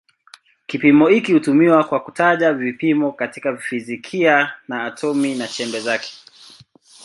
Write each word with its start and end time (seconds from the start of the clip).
Kipimo 0.67 1.07
hiki 1.07 1.33
hutumiwa 1.33 1.83
kwa 1.83 1.99
kutaja 1.99 2.53
vipimo 2.53 3.11
katika 3.11 3.57
fizikia 3.57 4.53
ya 4.69 4.83
atomi 4.85 5.35
na 5.35 5.47
chembe 5.47 5.79
zake. 5.79 6.11